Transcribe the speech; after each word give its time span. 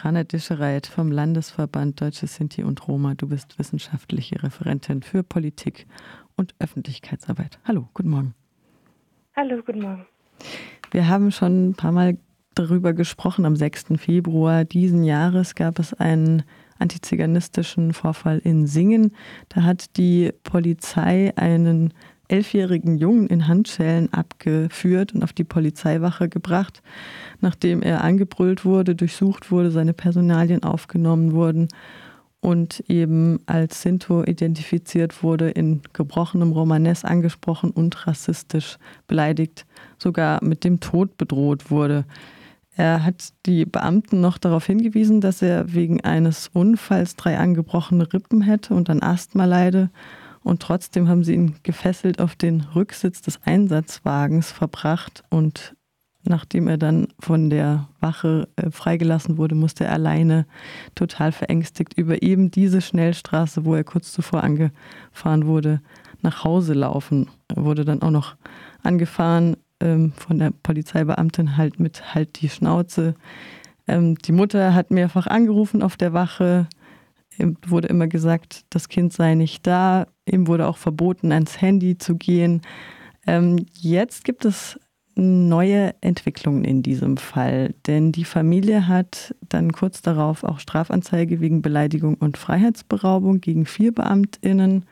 Sokrana 0.00 0.24
Dischereit 0.24 0.86
vom 0.86 1.12
Landesverband 1.12 2.00
Deutsche 2.00 2.26
Sinti 2.26 2.64
und 2.64 2.88
Roma. 2.88 3.12
Du 3.14 3.28
bist 3.28 3.58
wissenschaftliche 3.58 4.42
Referentin 4.42 5.02
für 5.02 5.22
Politik 5.22 5.86
und 6.36 6.54
Öffentlichkeitsarbeit. 6.58 7.58
Hallo, 7.66 7.86
guten 7.92 8.08
Morgen. 8.08 8.34
Hallo, 9.36 9.60
guten 9.62 9.82
Morgen. 9.82 10.06
Wir 10.90 11.06
haben 11.06 11.30
schon 11.30 11.68
ein 11.68 11.74
paar 11.74 11.92
Mal 11.92 12.16
darüber 12.54 12.94
gesprochen. 12.94 13.44
Am 13.44 13.56
6. 13.56 13.88
Februar 13.98 14.64
diesen 14.64 15.04
Jahres 15.04 15.54
gab 15.54 15.78
es 15.78 15.92
einen 15.92 16.44
antiziganistischen 16.78 17.92
Vorfall 17.92 18.38
in 18.38 18.66
Singen. 18.66 19.14
Da 19.50 19.64
hat 19.64 19.98
die 19.98 20.32
Polizei 20.44 21.34
einen 21.36 21.92
elfjährigen 22.30 22.98
Jungen 22.98 23.26
in 23.26 23.48
Handschellen 23.48 24.12
abgeführt 24.12 25.14
und 25.14 25.22
auf 25.22 25.32
die 25.32 25.44
Polizeiwache 25.44 26.28
gebracht, 26.28 26.82
nachdem 27.40 27.82
er 27.82 28.04
angebrüllt 28.04 28.64
wurde, 28.64 28.94
durchsucht 28.94 29.50
wurde, 29.50 29.70
seine 29.70 29.92
Personalien 29.92 30.62
aufgenommen 30.62 31.32
wurden 31.32 31.68
und 32.40 32.82
eben 32.88 33.40
als 33.46 33.82
Sinto 33.82 34.24
identifiziert 34.24 35.22
wurde, 35.22 35.50
in 35.50 35.82
gebrochenem 35.92 36.52
Romanes 36.52 37.04
angesprochen 37.04 37.70
und 37.70 38.06
rassistisch 38.06 38.78
beleidigt, 39.06 39.66
sogar 39.98 40.42
mit 40.42 40.64
dem 40.64 40.80
Tod 40.80 41.18
bedroht 41.18 41.70
wurde. 41.70 42.04
Er 42.76 43.04
hat 43.04 43.34
die 43.44 43.66
Beamten 43.66 44.22
noch 44.22 44.38
darauf 44.38 44.64
hingewiesen, 44.64 45.20
dass 45.20 45.42
er 45.42 45.74
wegen 45.74 46.00
eines 46.00 46.48
Unfalls 46.48 47.14
drei 47.16 47.36
angebrochene 47.36 48.10
Rippen 48.10 48.40
hätte 48.40 48.74
und 48.74 48.88
an 48.88 49.02
Asthma 49.02 49.44
leide. 49.44 49.90
Und 50.42 50.62
trotzdem 50.62 51.08
haben 51.08 51.24
sie 51.24 51.34
ihn 51.34 51.56
gefesselt 51.62 52.20
auf 52.20 52.34
den 52.34 52.62
Rücksitz 52.74 53.20
des 53.20 53.40
Einsatzwagens 53.44 54.50
verbracht. 54.50 55.22
Und 55.28 55.74
nachdem 56.24 56.66
er 56.68 56.78
dann 56.78 57.08
von 57.18 57.50
der 57.50 57.88
Wache 58.00 58.48
äh, 58.56 58.70
freigelassen 58.70 59.36
wurde, 59.36 59.54
musste 59.54 59.84
er 59.84 59.92
alleine 59.92 60.46
total 60.94 61.32
verängstigt 61.32 61.94
über 61.96 62.22
eben 62.22 62.50
diese 62.50 62.80
Schnellstraße, 62.80 63.64
wo 63.64 63.74
er 63.74 63.84
kurz 63.84 64.12
zuvor 64.12 64.42
angefahren 64.42 65.46
wurde, 65.46 65.80
nach 66.22 66.44
Hause 66.44 66.74
laufen. 66.74 67.28
Er 67.48 67.64
wurde 67.64 67.84
dann 67.84 68.02
auch 68.02 68.10
noch 68.10 68.36
angefahren 68.82 69.56
ähm, 69.80 70.12
von 70.12 70.38
der 70.38 70.52
Polizeibeamtin 70.62 71.56
halt 71.56 71.80
mit 71.80 72.14
halt 72.14 72.40
die 72.40 72.48
Schnauze. 72.48 73.14
Ähm, 73.86 74.16
die 74.16 74.32
Mutter 74.32 74.74
hat 74.74 74.90
mehrfach 74.90 75.26
angerufen 75.26 75.82
auf 75.82 75.96
der 75.96 76.12
Wache. 76.12 76.68
Ihm 77.38 77.56
wurde 77.66 77.88
immer 77.88 78.06
gesagt, 78.06 78.64
das 78.70 78.88
Kind 78.88 79.12
sei 79.12 79.34
nicht 79.34 79.66
da. 79.66 80.06
Ihm 80.26 80.46
wurde 80.46 80.66
auch 80.68 80.76
verboten, 80.76 81.32
ans 81.32 81.60
Handy 81.60 81.96
zu 81.96 82.16
gehen. 82.16 82.62
Ähm, 83.26 83.66
jetzt 83.74 84.24
gibt 84.24 84.44
es 84.44 84.78
neue 85.14 85.94
Entwicklungen 86.00 86.64
in 86.64 86.82
diesem 86.82 87.16
Fall, 87.16 87.74
denn 87.86 88.12
die 88.12 88.24
Familie 88.24 88.88
hat 88.88 89.34
dann 89.48 89.72
kurz 89.72 90.02
darauf 90.02 90.44
auch 90.44 90.60
Strafanzeige 90.60 91.40
wegen 91.40 91.62
Beleidigung 91.62 92.14
und 92.14 92.38
Freiheitsberaubung 92.38 93.40
gegen 93.40 93.66
vier 93.66 93.92
Beamtinnen 93.92 94.84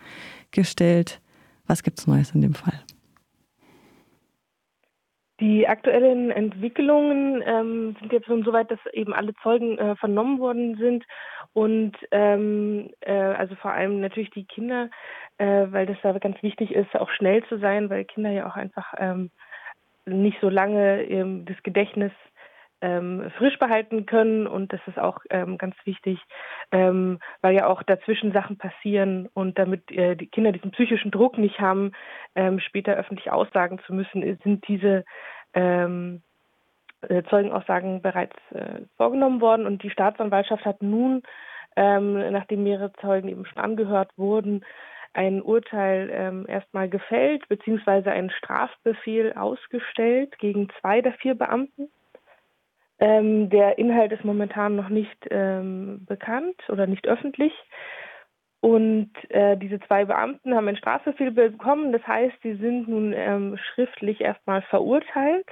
gestellt. 0.50 1.20
Was 1.66 1.83
gibt 1.83 1.98
es 1.98 2.06
Neues 2.06 2.33
in 2.33 2.42
dem 2.42 2.55
Fall? 2.55 2.81
Die 5.41 5.69
aktuellen 5.69 6.33
Entwicklungen 6.33 7.42
ähm, 7.47 7.97
sind 8.00 8.12
jetzt 8.12 8.27
schon 8.27 8.42
so 8.42 8.53
weit, 8.53 8.70
dass 8.72 8.81
eben 8.92 9.14
alle 9.14 9.34
Zeugen 9.42 9.78
äh, 9.78 9.94
vernommen 9.94 10.41
worden 10.41 10.77
sind. 10.78 11.05
Und 11.53 11.97
ähm, 12.11 12.91
äh, 13.00 13.12
also 13.12 13.55
vor 13.55 13.70
allem 13.70 14.00
natürlich 14.00 14.31
die 14.31 14.47
Kinder, 14.47 14.91
äh, 15.39 15.66
weil 15.70 15.86
das 15.86 15.97
da 16.03 16.12
ganz 16.19 16.42
wichtig 16.42 16.72
ist, 16.72 16.94
auch 16.97 17.11
schnell 17.11 17.44
zu 17.44 17.59
sein, 17.59 17.89
weil 17.89 18.05
Kinder 18.05 18.31
ja 18.31 18.48
auch 18.48 18.56
einfach 18.56 18.94
ähm, 18.98 19.31
nicht 20.06 20.39
so 20.41 20.48
lange 20.48 21.03
ähm, 21.05 21.44
das 21.44 21.62
Gedächtnis 21.62 22.12
ähm, 22.80 23.30
frisch 23.36 23.58
behalten 23.58 24.06
können. 24.06 24.46
Und 24.46 24.72
das 24.72 24.80
ist 24.86 24.98
auch 24.98 25.18
ähm, 25.30 25.58
ganz 25.58 25.74
wichtig, 25.84 26.20
ähm, 26.72 27.18
weil 27.40 27.54
ja 27.54 27.66
auch 27.66 27.82
dazwischen 27.82 28.32
Sachen 28.32 28.58
passieren. 28.58 29.28
Und 29.34 29.58
damit 29.58 29.90
äh, 29.90 30.16
die 30.16 30.28
Kinder 30.28 30.52
diesen 30.52 30.70
psychischen 30.70 31.10
Druck 31.10 31.38
nicht 31.38 31.60
haben, 31.60 31.92
ähm, 32.34 32.60
später 32.60 32.94
öffentlich 32.94 33.30
aussagen 33.30 33.80
zu 33.86 33.94
müssen, 33.94 34.22
sind 34.42 34.66
diese 34.69 35.04
ähm, 35.54 36.22
äh, 37.03 37.22
Zeugenaussagen 37.25 38.03
bereits 38.03 38.36
äh, 38.53 38.82
vorgenommen 38.97 39.41
worden. 39.41 39.66
Und 39.66 39.82
die 39.82 39.91
Staatsanwaltschaft 39.91 40.64
hat 40.64 40.82
nun, 40.82 41.22
ähm, 41.76 42.32
nachdem 42.32 42.64
mehrere 42.64 42.92
Zeugen 42.94 43.28
eben 43.28 43.47
schon 43.47 43.62
angehört 43.62 44.10
wurden, 44.16 44.64
ein 45.14 45.42
Urteil 45.42 46.10
ähm, 46.12 46.47
erstmal 46.48 46.88
gefällt, 46.88 47.48
beziehungsweise 47.48 48.10
einen 48.10 48.30
Strafbefehl 48.30 49.32
ausgestellt 49.32 50.38
gegen 50.38 50.69
zwei 50.80 51.00
der 51.00 51.12
vier 51.14 51.34
Beamten. 51.34 51.88
Ähm, 53.00 53.48
der 53.50 53.78
Inhalt 53.78 54.12
ist 54.12 54.25
momentan 54.25 54.76
noch 54.76 54.88
nicht 54.88 55.26
ähm, 55.31 56.04
bekannt 56.06 56.56
oder 56.69 56.86
nicht 56.86 57.06
öffentlich. 57.06 57.53
Und 58.60 59.12
äh, 59.31 59.56
diese 59.56 59.78
zwei 59.81 60.04
Beamten 60.04 60.54
haben 60.54 60.66
einen 60.66 60.76
Strafbefehl 60.76 61.31
bekommen. 61.31 61.92
Das 61.92 62.04
heißt, 62.06 62.36
sie 62.42 62.54
sind 62.56 62.88
nun 62.88 63.12
ähm, 63.12 63.56
schriftlich 63.56 64.20
erstmal 64.20 64.62
verurteilt. 64.62 65.47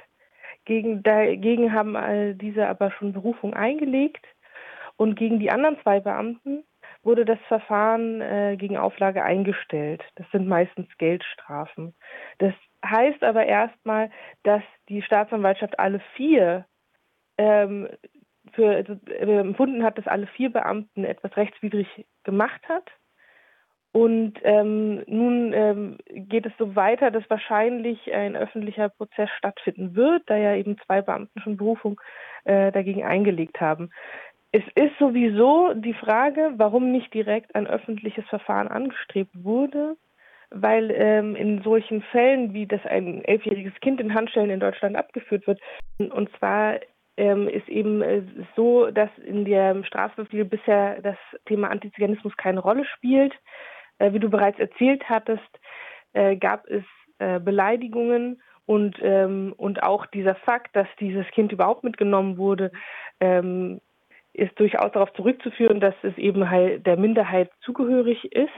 Gegen, 0.65 1.03
dagegen 1.03 1.73
haben 1.73 1.95
äh, 1.95 2.35
diese 2.35 2.67
aber 2.67 2.91
schon 2.91 3.13
Berufung 3.13 3.53
eingelegt. 3.53 4.25
Und 4.97 5.15
gegen 5.15 5.39
die 5.39 5.51
anderen 5.51 5.77
zwei 5.83 6.01
Beamten 6.01 6.65
wurde 7.03 7.23
das 7.23 7.39
Verfahren 7.47 8.19
äh, 8.19 8.57
gegen 8.57 8.75
Auflage 8.75 9.23
eingestellt. 9.23 10.03
Das 10.15 10.29
sind 10.31 10.47
meistens 10.47 10.89
Geldstrafen. 10.97 11.95
Das 12.39 12.53
heißt 12.85 13.23
aber 13.23 13.45
erstmal, 13.45 14.09
dass 14.43 14.63
die 14.89 15.01
Staatsanwaltschaft 15.01 15.79
alle 15.79 16.01
vier 16.15 16.65
ähm, 17.37 17.87
für 18.53 18.69
also, 18.69 18.97
äh, 19.07 19.39
empfunden 19.39 19.83
hat, 19.83 19.97
dass 19.97 20.07
alle 20.07 20.27
vier 20.27 20.51
Beamten 20.51 21.03
etwas 21.03 21.35
rechtswidrig 21.37 21.87
gemacht 22.23 22.61
hat. 22.67 22.89
Und 23.93 24.33
ähm, 24.43 25.03
nun 25.07 25.53
ähm, 25.53 25.97
geht 26.07 26.45
es 26.45 26.51
so 26.59 26.75
weiter, 26.75 27.09
dass 27.09 27.27
wahrscheinlich 27.29 28.13
ein 28.13 28.35
öffentlicher 28.35 28.89
Prozess 28.89 29.29
stattfinden 29.37 29.95
wird, 29.95 30.23
da 30.27 30.37
ja 30.37 30.55
eben 30.55 30.77
zwei 30.85 31.01
Beamten 31.01 31.39
schon 31.39 31.57
Berufung 31.57 31.99
äh, 32.43 32.71
dagegen 32.71 33.03
eingelegt 33.03 33.59
haben. 33.59 33.89
Es 34.51 34.63
ist 34.75 34.97
sowieso 34.99 35.73
die 35.73 35.93
Frage, 35.93 36.53
warum 36.57 36.91
nicht 36.91 37.13
direkt 37.13 37.55
ein 37.55 37.67
öffentliches 37.67 38.25
Verfahren 38.25 38.67
angestrebt 38.67 39.31
wurde, 39.33 39.97
weil 40.49 40.91
ähm, 40.91 41.35
in 41.35 41.61
solchen 41.63 42.01
Fällen, 42.01 42.53
wie 42.53 42.65
das 42.65 42.85
ein 42.85 43.23
elfjähriges 43.25 43.73
Kind 43.81 43.99
in 43.99 44.13
Handschellen 44.13 44.49
in 44.49 44.59
Deutschland 44.59 44.95
abgeführt 44.95 45.47
wird, 45.47 45.59
und 45.97 46.29
zwar 46.37 46.79
ähm, 47.17 47.49
ist 47.49 47.67
eben 47.67 48.01
äh, 48.01 48.21
so, 48.55 48.91
dass 48.91 49.09
in 49.25 49.43
dem 49.43 49.83
Strafbefehl 49.83 50.45
bisher 50.45 51.01
das 51.01 51.17
Thema 51.45 51.69
Antiziganismus 51.69 52.37
keine 52.37 52.59
Rolle 52.59 52.85
spielt. 52.85 53.33
Äh, 53.99 54.13
wie 54.13 54.19
du 54.19 54.29
bereits 54.29 54.59
erzählt 54.59 55.03
hattest, 55.09 55.59
äh, 56.13 56.35
gab 56.35 56.67
es 56.67 56.83
äh, 57.19 57.39
Beleidigungen 57.39 58.41
und, 58.65 58.97
ähm, 59.01 59.53
und 59.57 59.81
auch 59.81 60.05
dieser 60.05 60.35
Fakt, 60.35 60.75
dass 60.75 60.87
dieses 60.99 61.25
Kind 61.31 61.51
überhaupt 61.51 61.83
mitgenommen 61.83 62.37
wurde, 62.37 62.71
ähm, 63.19 63.81
ist 64.33 64.59
durchaus 64.59 64.91
darauf 64.91 65.11
zurückzuführen, 65.13 65.79
dass 65.79 65.95
es 66.03 66.15
eben 66.17 66.49
halt 66.49 66.85
der 66.85 66.97
Minderheit 66.97 67.49
zugehörig 67.61 68.31
ist 68.31 68.49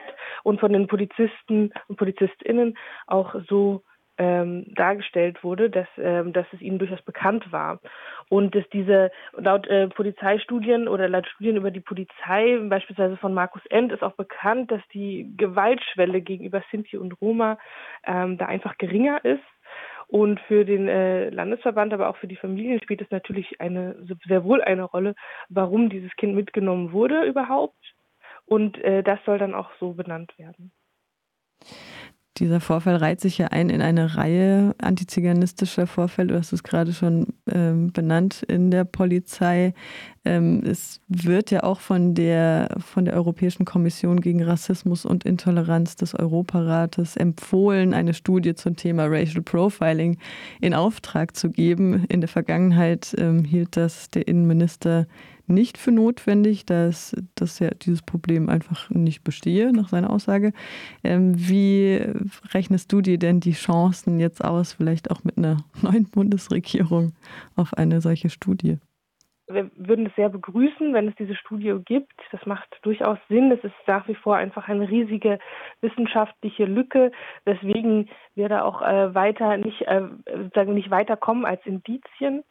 und 0.44 0.60
von 0.60 0.74
den 0.74 0.88
Polizisten 0.88 1.72
und 1.88 1.96
Polizistinnen 1.96 2.78
auch 3.08 3.36
so 3.48 3.84
ähm, 4.20 4.66
dargestellt 4.76 5.44
wurde, 5.44 5.70
dass, 5.70 5.88
ähm, 5.98 6.34
dass 6.34 6.46
es 6.52 6.62
ihnen 6.62 6.78
durchaus 6.78 7.02
bekannt 7.02 7.52
war. 7.52 7.80
Und 8.28 8.54
dass 8.54 8.68
diese, 8.70 9.12
laut 9.36 9.66
äh, 9.68 9.88
Polizeistudien 9.88 10.88
oder 10.88 11.08
laut 11.10 11.26
Studien 11.28 11.56
über 11.56 11.72
die 11.72 11.80
Polizei, 11.80 12.60
beispielsweise 12.70 13.18
von 13.18 13.34
Markus 13.34 13.66
End, 13.68 13.92
ist 13.92 14.04
auch 14.04 14.16
bekannt, 14.16 14.72
dass 14.72 14.82
die 14.94 15.34
Gewaltschwelle 15.38 16.22
gegenüber 16.22 16.62
Sinti 16.70 16.98
und 16.98 17.14
Roma 17.22 17.58
ähm, 18.06 18.38
da 18.38 18.46
einfach 18.46 18.78
geringer 18.78 19.24
ist. 19.24 19.44
Und 20.08 20.40
für 20.42 20.66
den 20.66 20.88
äh, 20.88 21.30
Landesverband, 21.30 21.94
aber 21.94 22.10
auch 22.10 22.18
für 22.18 22.28
die 22.28 22.36
Familien 22.36 22.82
spielt 22.82 23.02
es 23.02 23.12
natürlich 23.12 23.62
eine, 23.62 23.96
sehr 24.28 24.44
wohl 24.44 24.62
eine 24.62 24.84
Rolle, 24.84 25.16
warum 25.50 25.90
dieses 25.90 26.14
Kind 26.16 26.36
mitgenommen 26.36 26.92
wurde 26.92 27.24
überhaupt. 27.24 27.78
Und 28.46 28.84
äh, 28.84 29.04
das 29.04 29.20
soll 29.26 29.38
dann 29.38 29.54
auch 29.54 29.70
so 29.80 29.94
benannt 29.94 30.34
werden. 30.38 30.72
Dieser 32.40 32.62
Vorfall 32.62 32.96
reiht 32.96 33.20
sich 33.20 33.38
ja 33.38 33.48
ein 33.48 33.70
in 33.70 33.82
eine 33.82 34.16
Reihe 34.16 34.74
antiziganistischer 34.78 35.88
Vorfälle. 35.88 36.30
Du 36.30 36.38
hast 36.38 36.54
es 36.54 36.64
gerade 36.64 36.94
schon 36.94 37.28
ähm, 37.52 37.92
benannt 37.92 38.44
in 38.48 38.72
der 38.72 38.86
Polizei. 38.86 39.74
Ähm, 40.24 40.64
es 40.64 41.02
wird 41.10 41.52
ja 41.52 41.64
auch 41.64 41.82
von 41.82 42.16
der, 42.16 42.78
von 42.80 43.04
der 43.04 43.16
Europäischen 43.16 43.66
Kommission 43.66 44.22
gegen 44.22 44.42
Rassismus 44.42 45.06
und 45.06 45.26
Intoleranz 45.26 45.98
des 45.98 46.16
Europarates 46.16 47.18
empfohlen, 47.18 47.94
eine 47.94 48.14
Studie 48.14 48.56
zum 48.56 48.78
Thema 48.78 49.08
Racial 49.08 49.42
Profiling 49.42 50.18
in 50.62 50.74
Auftrag 50.74 51.36
zu 51.36 51.50
geben. 51.50 52.06
In 52.08 52.22
der 52.22 52.30
Vergangenheit 52.30 53.14
ähm, 53.18 53.44
hielt 53.44 53.76
das 53.76 54.10
der 54.12 54.28
Innenminister 54.30 55.08
nicht 55.50 55.78
für 55.78 55.92
notwendig, 55.92 56.66
dass, 56.66 57.16
dass 57.36 57.60
ja 57.60 57.70
dieses 57.72 58.02
Problem 58.02 58.50
einfach 58.50 58.90
nicht 58.90 59.24
bestehe, 59.24 59.74
nach 59.74 59.90
seiner 59.90 60.10
Aussage. 60.10 60.54
Ähm, 61.04 61.34
wie 61.36 62.02
rechnest 62.54 62.92
du 62.94 63.02
dir 63.02 63.18
denn 63.18 63.40
die 63.40 63.54
Chancen 63.54 64.20
jetzt 64.20 64.44
aus, 64.44 64.74
vielleicht 64.74 65.12
auch 65.12 65.24
mit 65.24 65.38
einer 65.38 65.58
neuen 65.82 66.10
Bundesregierung 66.10 67.14
auf 67.56 67.74
eine 67.74 68.02
solche 68.02 68.30
Studie? 68.30 68.78
wir 69.50 69.70
würden 69.76 70.06
es 70.06 70.16
sehr 70.16 70.30
begrüßen, 70.30 70.94
wenn 70.94 71.08
es 71.08 71.16
diese 71.16 71.36
Studie 71.36 71.76
gibt. 71.84 72.14
Das 72.32 72.46
macht 72.46 72.68
durchaus 72.84 73.18
Sinn. 73.30 73.52
Es 73.52 73.64
ist 73.64 73.74
nach 73.88 74.08
wie 74.08 74.16
vor 74.16 74.36
einfach 74.36 74.68
eine 74.68 74.88
riesige 74.88 75.40
wissenschaftliche 75.82 76.66
Lücke, 76.66 77.12
weswegen 77.46 78.10
wir 78.36 78.48
da 78.48 78.64
auch 78.64 78.82
äh, 78.82 79.14
weiter 79.16 79.58
nicht, 79.58 79.82
äh, 79.82 80.04
sozusagen 80.26 80.76
nicht 80.76 80.92
weiterkommen 80.92 81.46
als 81.46 81.66
Indizien. 81.66 82.44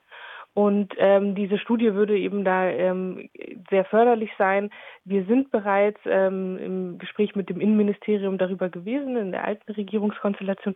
Und 0.58 0.92
ähm, 0.98 1.36
diese 1.36 1.56
Studie 1.56 1.94
würde 1.94 2.18
eben 2.18 2.44
da 2.44 2.68
ähm, 2.68 3.30
sehr 3.70 3.84
förderlich 3.84 4.32
sein. 4.38 4.70
Wir 5.04 5.24
sind 5.26 5.52
bereits 5.52 6.00
ähm, 6.04 6.58
im 6.58 6.98
Gespräch 6.98 7.36
mit 7.36 7.48
dem 7.48 7.60
Innenministerium 7.60 8.38
darüber 8.38 8.68
gewesen, 8.68 9.16
in 9.16 9.30
der 9.30 9.44
alten 9.44 9.70
Regierungskonstellation. 9.70 10.74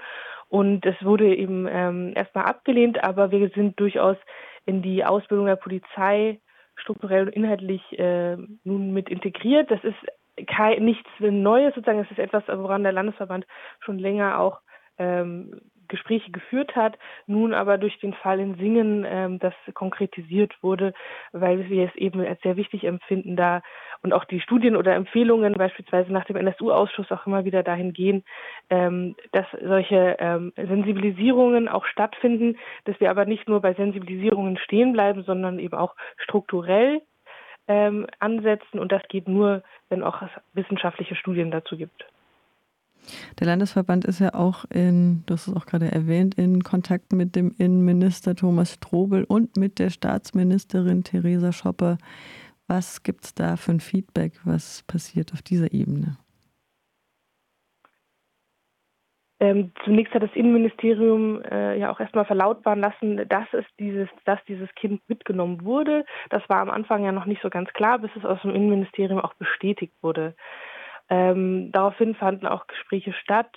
Und 0.48 0.86
es 0.86 0.94
wurde 1.02 1.34
eben 1.34 1.66
ähm, 1.68 2.12
erstmal 2.14 2.44
abgelehnt, 2.44 3.02
aber 3.02 3.32
wir 3.32 3.48
sind 3.56 3.80
durchaus 3.80 4.16
in 4.66 4.82
die 4.82 5.04
Ausbildung 5.04 5.46
der 5.46 5.56
Polizei 5.56 6.38
strukturell 6.76 7.26
und 7.26 7.34
inhaltlich 7.34 7.82
äh, 7.98 8.36
nun 8.62 8.92
mit 8.92 9.08
integriert. 9.08 9.68
Das 9.68 9.82
ist 9.82 10.46
kein, 10.46 10.84
nichts 10.84 11.10
Neues 11.18 11.74
sozusagen. 11.74 11.98
Es 11.98 12.10
ist 12.12 12.20
etwas, 12.20 12.44
woran 12.46 12.84
der 12.84 12.92
Landesverband 12.92 13.48
schon 13.80 13.98
länger 13.98 14.38
auch 14.38 14.60
ähm, 14.98 15.60
Gespräche 15.92 16.32
geführt 16.32 16.74
hat, 16.74 16.98
nun 17.26 17.52
aber 17.54 17.78
durch 17.78 18.00
den 18.00 18.14
Fall 18.14 18.40
in 18.40 18.56
Singen 18.56 19.06
ähm, 19.06 19.38
das 19.38 19.54
konkretisiert 19.74 20.54
wurde, 20.62 20.94
weil 21.32 21.68
wir 21.68 21.86
es 21.86 21.94
eben 21.94 22.20
als 22.26 22.40
sehr 22.40 22.56
wichtig 22.56 22.84
empfinden, 22.84 23.36
da 23.36 23.62
und 24.02 24.12
auch 24.12 24.24
die 24.24 24.40
Studien 24.40 24.74
oder 24.74 24.94
Empfehlungen 24.94 25.52
beispielsweise 25.52 26.12
nach 26.12 26.24
dem 26.24 26.36
NSU-Ausschuss 26.36 27.12
auch 27.12 27.26
immer 27.26 27.44
wieder 27.44 27.62
dahin 27.62 27.92
gehen, 27.92 28.24
ähm, 28.70 29.14
dass 29.32 29.46
solche 29.62 30.16
ähm, 30.18 30.52
Sensibilisierungen 30.56 31.68
auch 31.68 31.86
stattfinden, 31.86 32.58
dass 32.84 32.98
wir 32.98 33.10
aber 33.10 33.26
nicht 33.26 33.48
nur 33.48 33.60
bei 33.60 33.74
Sensibilisierungen 33.74 34.56
stehen 34.56 34.92
bleiben, 34.92 35.22
sondern 35.22 35.58
eben 35.58 35.76
auch 35.76 35.94
strukturell 36.16 37.02
ähm, 37.68 38.06
ansetzen 38.18 38.80
und 38.80 38.90
das 38.90 39.02
geht 39.08 39.28
nur, 39.28 39.62
wenn 39.88 40.02
auch 40.02 40.22
es 40.22 40.30
wissenschaftliche 40.54 41.14
Studien 41.14 41.50
dazu 41.50 41.76
gibt. 41.76 42.04
Der 43.42 43.48
Landesverband 43.48 44.04
ist 44.04 44.20
ja 44.20 44.34
auch 44.34 44.64
in, 44.72 45.24
hast 45.28 45.48
es 45.48 45.56
auch 45.56 45.66
gerade 45.66 45.90
erwähnt, 45.90 46.36
in 46.36 46.62
Kontakt 46.62 47.12
mit 47.12 47.34
dem 47.34 47.52
Innenminister 47.58 48.36
Thomas 48.36 48.74
Strobel 48.74 49.24
und 49.24 49.56
mit 49.56 49.80
der 49.80 49.90
Staatsministerin 49.90 51.02
Theresa 51.02 51.50
Schopper. 51.50 51.98
Was 52.68 53.02
gibt 53.02 53.24
es 53.24 53.34
da 53.34 53.56
für 53.56 53.72
ein 53.72 53.80
Feedback? 53.80 54.34
Was 54.44 54.84
passiert 54.84 55.32
auf 55.32 55.42
dieser 55.42 55.72
Ebene? 55.72 56.18
Ähm, 59.40 59.72
zunächst 59.84 60.14
hat 60.14 60.22
das 60.22 60.30
Innenministerium 60.34 61.42
äh, 61.42 61.76
ja 61.80 61.90
auch 61.90 61.98
erstmal 61.98 62.26
verlautbaren 62.26 62.78
lassen, 62.78 63.28
dass 63.28 63.52
es 63.54 63.64
dieses, 63.80 64.08
dass 64.24 64.38
dieses 64.44 64.72
Kind 64.76 65.02
mitgenommen 65.08 65.64
wurde. 65.64 66.04
Das 66.30 66.48
war 66.48 66.60
am 66.60 66.70
Anfang 66.70 67.04
ja 67.04 67.10
noch 67.10 67.26
nicht 67.26 67.42
so 67.42 67.50
ganz 67.50 67.72
klar, 67.72 67.98
bis 67.98 68.12
es 68.14 68.24
aus 68.24 68.40
dem 68.42 68.54
Innenministerium 68.54 69.18
auch 69.18 69.34
bestätigt 69.34 69.94
wurde. 70.00 70.36
Ähm, 71.12 71.70
daraufhin 71.72 72.14
fanden 72.14 72.46
auch 72.46 72.66
Gespräche 72.66 73.12
statt 73.12 73.54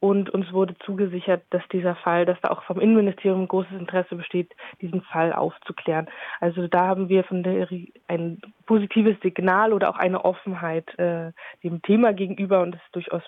und 0.00 0.30
uns 0.30 0.50
wurde 0.50 0.78
zugesichert, 0.78 1.42
dass 1.50 1.62
dieser 1.70 1.94
Fall, 1.94 2.24
dass 2.24 2.40
da 2.40 2.48
auch 2.48 2.62
vom 2.62 2.80
Innenministerium 2.80 3.46
großes 3.46 3.72
Interesse 3.72 4.16
besteht, 4.16 4.50
diesen 4.80 5.02
Fall 5.02 5.34
aufzuklären. 5.34 6.08
Also 6.40 6.68
da 6.68 6.86
haben 6.86 7.10
wir 7.10 7.24
von 7.24 7.42
der 7.42 7.68
ein 8.08 8.40
positives 8.64 9.20
Signal 9.20 9.74
oder 9.74 9.90
auch 9.90 9.98
eine 9.98 10.24
Offenheit 10.24 10.98
äh, 10.98 11.32
dem 11.62 11.82
Thema 11.82 12.14
gegenüber 12.14 12.62
und 12.62 12.74
es 12.74 12.80
ist 12.80 12.94
durchaus 12.94 13.22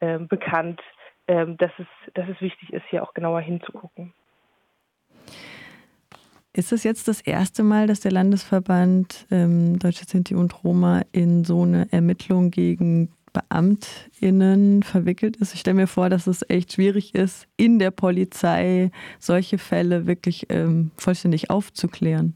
äh, 0.00 0.18
bekannt, 0.18 0.82
äh, 1.26 1.46
dass, 1.46 1.72
es, 1.78 1.86
dass 2.12 2.28
es 2.28 2.38
wichtig 2.42 2.70
ist, 2.74 2.84
hier 2.90 3.02
auch 3.02 3.14
genauer 3.14 3.40
hinzugucken. 3.40 4.12
Ist 6.56 6.72
es 6.72 6.84
jetzt 6.84 7.06
das 7.06 7.20
erste 7.20 7.62
Mal, 7.62 7.86
dass 7.86 8.00
der 8.00 8.12
Landesverband 8.12 9.26
ähm, 9.30 9.78
Deutsche 9.78 10.06
Sinti 10.08 10.34
und 10.34 10.64
Roma 10.64 11.02
in 11.12 11.44
so 11.44 11.64
eine 11.64 11.92
Ermittlung 11.92 12.50
gegen 12.50 13.10
BeamtInnen 13.34 14.82
verwickelt 14.82 15.36
ist? 15.36 15.52
Ich 15.52 15.60
stelle 15.60 15.74
mir 15.74 15.86
vor, 15.86 16.08
dass 16.08 16.26
es 16.26 16.48
echt 16.48 16.72
schwierig 16.72 17.14
ist, 17.14 17.46
in 17.58 17.78
der 17.78 17.90
Polizei 17.90 18.90
solche 19.18 19.58
Fälle 19.58 20.06
wirklich 20.06 20.46
ähm, 20.48 20.92
vollständig 20.96 21.50
aufzuklären. 21.50 22.32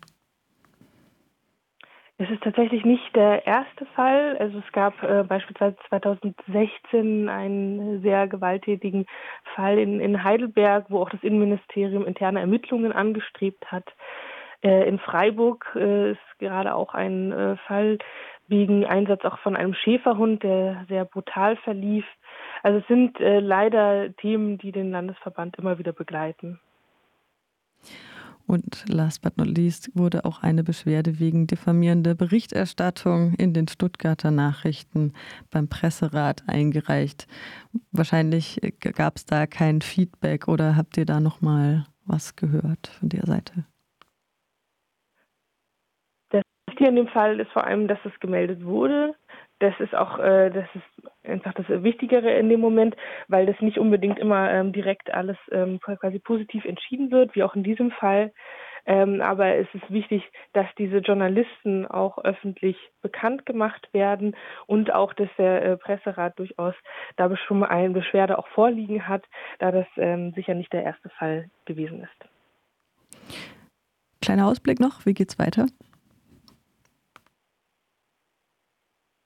Es 2.21 2.29
ist 2.29 2.43
tatsächlich 2.43 2.85
nicht 2.85 3.17
der 3.17 3.47
erste 3.47 3.87
Fall. 3.97 4.37
Also 4.39 4.59
es 4.59 4.73
gab 4.73 5.03
äh, 5.03 5.25
beispielsweise 5.27 5.75
2016 5.89 7.31
einen 7.31 8.03
sehr 8.03 8.29
gewalttätigen 8.29 9.07
Fall 9.55 9.79
in, 9.79 10.01
in 10.01 10.23
Heidelberg, 10.23 10.85
wo 10.91 11.01
auch 11.01 11.09
das 11.09 11.23
Innenministerium 11.23 12.05
interne 12.05 12.41
Ermittlungen 12.41 12.93
angestrebt 12.93 13.73
hat. 13.73 13.87
Äh, 14.63 14.87
in 14.87 14.99
Freiburg 14.99 15.73
äh, 15.75 16.11
ist 16.11 16.39
gerade 16.39 16.75
auch 16.75 16.93
ein 16.93 17.33
äh, 17.33 17.57
Fall 17.67 17.97
wegen 18.49 18.85
Einsatz 18.85 19.25
auch 19.25 19.39
von 19.39 19.57
einem 19.57 19.73
Schäferhund, 19.73 20.43
der 20.43 20.85
sehr 20.91 21.07
brutal 21.07 21.57
verlief. 21.57 22.05
Also 22.63 22.81
es 22.81 22.87
sind 22.87 23.19
äh, 23.19 23.41
leider 23.41 24.15
Themen, 24.17 24.59
die 24.59 24.73
den 24.73 24.91
Landesverband 24.91 25.57
immer 25.57 25.79
wieder 25.79 25.95
begleiten. 25.95 26.61
Und 28.51 28.85
last 28.89 29.23
but 29.23 29.39
not 29.39 29.47
least 29.47 29.93
wurde 29.95 30.25
auch 30.25 30.43
eine 30.43 30.65
Beschwerde 30.65 31.21
wegen 31.21 31.47
diffamierender 31.47 32.17
Berichterstattung 32.17 33.35
in 33.35 33.55
den 33.55 33.69
Stuttgarter 33.69 34.33
Nachrichten 34.33 35.13
beim 35.53 35.69
Presserat 35.69 36.43
eingereicht. 36.49 37.29
Wahrscheinlich 37.93 38.61
äh, 38.65 38.73
gab 38.73 39.19
es 39.19 39.25
da 39.25 39.47
kein 39.47 39.83
Feedback 39.83 40.49
oder 40.49 40.75
habt 40.75 40.97
ihr 40.97 41.07
da 41.07 41.21
noch 41.21 41.41
mal 41.41 41.87
was 42.07 42.35
gehört 42.35 42.89
von 42.89 43.09
der 43.09 43.25
Seite? 43.25 43.67
Das 46.31 46.43
Wichtige 46.67 46.91
in 46.91 46.97
dem 46.97 47.07
Fall 47.07 47.39
ist 47.39 47.53
vor 47.53 47.63
allem, 47.63 47.87
dass 47.87 48.01
es 48.05 48.19
gemeldet 48.19 48.65
wurde 48.65 49.15
das 49.61 49.79
ist 49.79 49.95
auch, 49.95 50.19
äh, 50.19 50.51
das 50.51 50.67
ist 50.75 51.09
einfach 51.25 51.55
das 51.55 51.69
Wichtigere 51.69 52.33
in 52.33 52.49
dem 52.49 52.61
Moment, 52.61 52.97
weil 53.29 53.47
das 53.47 53.61
nicht 53.61 53.79
unbedingt 53.79 54.19
immer 54.19 54.51
ähm, 54.51 54.73
direkt 54.73 55.13
alles 55.13 55.37
ähm, 55.53 55.79
quasi 55.81 56.19
positiv 56.19 56.65
entschieden 56.65 57.11
wird, 57.11 57.35
wie 57.35 57.43
auch 57.43 57.55
in 57.55 57.63
diesem 57.63 57.91
Fall. 57.93 58.33
Ähm, 58.87 59.21
aber 59.21 59.57
es 59.57 59.69
ist 59.75 59.91
wichtig, 59.91 60.23
dass 60.55 60.67
diese 60.79 60.99
Journalisten 60.99 61.87
auch 61.87 62.17
öffentlich 62.19 62.77
bekannt 63.03 63.45
gemacht 63.45 63.89
werden 63.93 64.35
und 64.67 64.93
auch, 64.93 65.13
dass 65.13 65.29
der 65.37 65.63
äh, 65.63 65.77
Presserat 65.77 66.39
durchaus 66.39 66.75
da 67.17 67.35
schon 67.37 67.63
eine 67.63 67.91
Beschwerde 67.91 68.39
auch 68.39 68.49
vorliegen 68.49 69.07
hat, 69.07 69.25
da 69.59 69.71
das 69.71 69.87
ähm, 69.97 70.33
sicher 70.33 70.55
nicht 70.55 70.73
der 70.73 70.85
erste 70.85 71.11
Fall 71.11 71.51
gewesen 71.67 72.03
ist. 72.03 73.31
Kleiner 74.23 74.47
Ausblick 74.49 74.81
noch, 74.81 75.05
wie 75.05 75.15
geht's 75.15 75.39
weiter? 75.39 75.67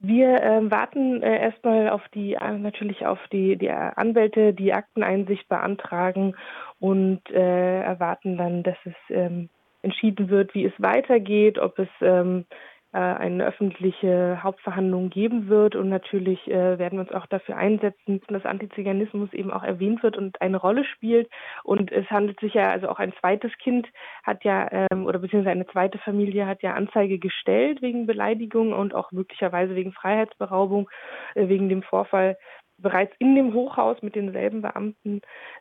Wir 0.07 0.43
äh, 0.43 0.71
warten 0.71 1.23
äh, 1.23 1.41
erstmal 1.41 1.89
auf 1.89 2.03
die 2.13 2.35
äh, 2.35 2.59
natürlich 2.59 3.07
auf 3.07 3.19
die, 3.33 3.57
die 3.57 3.71
Anwälte, 3.71 4.53
die 4.53 4.75
Akteneinsicht 4.75 5.49
beantragen 5.49 6.37
und 6.79 7.23
äh, 7.31 7.81
erwarten 7.81 8.37
dann, 8.37 8.63
dass 8.63 8.77
es 8.85 8.95
ähm, 9.09 9.49
entschieden 9.81 10.29
wird, 10.29 10.55
wie 10.55 10.67
es 10.67 10.75
weitergeht, 10.77 11.59
ob 11.59 11.79
es 11.79 11.89
ähm, 12.03 12.45
äh, 12.51 12.55
eine 12.99 13.45
öffentliche 13.45 14.43
Hauptverhandlung 14.43 15.11
geben 15.11 15.49
wird. 15.49 15.75
Und 15.75 15.89
natürlich 15.89 16.47
äh, 16.47 16.79
werden 16.79 16.99
wir 16.99 17.01
uns 17.01 17.13
auch 17.13 17.27
dafür 17.27 17.57
einsetzen, 17.57 18.21
dass 18.29 18.45
Antiziganismus 18.45 19.33
eben 19.33 19.51
auch 19.51 19.65
erwähnt 19.65 20.03
wird 20.03 20.17
und 20.17 20.41
eine 20.41 20.59
Rolle 20.59 20.85
spielt. 20.85 21.29
Und 21.65 21.91
es 21.91 22.09
handelt 22.11 22.39
sich 22.41 22.55
ja, 22.55 22.71
also 22.71 22.89
auch 22.89 22.99
ein 22.99 23.13
zweites 23.21 23.53
Kind 23.59 23.89
hat 24.23 24.45
ja, 24.45 24.69
ähm, 24.71 25.07
oder 25.07 25.19
beziehungsweise 25.19 25.53
eine 25.53 25.67
zweite 25.67 25.99
Familie 25.99 26.47
hat 26.47 26.63
ja 26.63 26.75
Anzeige 26.75 27.19
gestellt 27.19 27.83
wegen 27.83 28.07
Beleidigung 28.07 28.73
und 28.73 28.95
auch 28.95 29.11
möglicherweise 29.13 29.75
wegen 29.75 29.93
Freiheitsberaubung, 29.93 30.89
äh, 31.35 31.49
wegen 31.49 31.69
dem 31.69 31.83
Vorfall 31.83 32.37
bereits 32.79 33.15
in 33.19 33.35
dem 33.35 33.55
Hochhaus 33.55 34.03
mit 34.03 34.15
denselben 34.15 34.63
Beamten. 34.63 35.21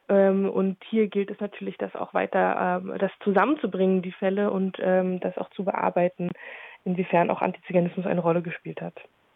Ähm, 0.10 0.50
und 0.50 0.78
hier 0.90 1.08
gilt 1.08 1.30
es 1.32 1.40
natürlich, 1.40 1.78
das 1.78 1.96
auch 1.96 2.14
weiter, 2.14 2.82
ähm, 2.84 2.98
das 3.00 3.12
zusammenzubringen, 3.24 4.02
die 4.02 4.12
Fälle 4.12 4.52
und 4.52 4.78
ähm, 4.82 5.20
das 5.20 5.38
auch 5.38 5.50
zu 5.52 5.64
bearbeiten 5.64 6.30
inwiefern 6.86 7.30
auch 7.30 7.42
Antiziganismus 7.42 8.06
eine 8.06 8.22
Rolle 8.22 8.42
gespielt 8.42 8.82
hat. 8.82 8.96